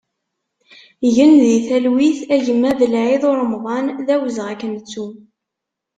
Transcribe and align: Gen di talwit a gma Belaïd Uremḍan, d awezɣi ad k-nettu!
Gen 1.15 1.31
di 1.41 1.57
talwit 1.67 2.19
a 2.35 2.37
gma 2.45 2.71
Belaïd 2.79 3.23
Uremḍan, 3.29 3.87
d 4.05 4.07
awezɣi 4.15 4.51
ad 4.53 4.57
k-nettu! 4.59 5.05